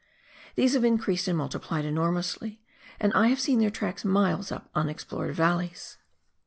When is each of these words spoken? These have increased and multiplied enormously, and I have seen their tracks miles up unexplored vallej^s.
These 0.55 0.73
have 0.73 0.83
increased 0.83 1.27
and 1.27 1.37
multiplied 1.37 1.85
enormously, 1.85 2.59
and 2.99 3.13
I 3.13 3.27
have 3.27 3.39
seen 3.39 3.59
their 3.59 3.69
tracks 3.69 4.03
miles 4.03 4.51
up 4.51 4.67
unexplored 4.73 5.35
vallej^s. 5.35 5.97